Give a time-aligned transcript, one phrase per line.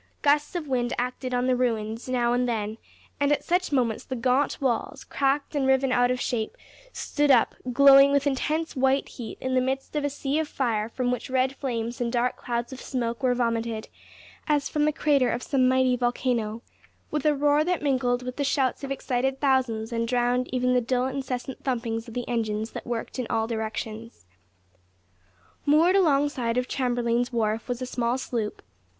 [0.23, 2.79] Gusts of wind acted on the ruins now and then,
[3.19, 6.57] and at such moments the gaunt walls, cracked and riven out of shape,
[6.91, 10.89] stood up, glowing with intense white heat in the midst of a sea of fire
[10.89, 13.89] from which red flames and dark clouds of smoke were vomited,
[14.47, 16.63] as from the crater of some mighty volcano,
[17.11, 20.81] with a roar that mingled with the shouts of excited thousands, and drowned even the
[20.81, 24.25] dull incessant thumpings of the engines that worked in all directions.
[25.63, 28.63] Moored alongside of Chamberlain's Wharf was a small sloop.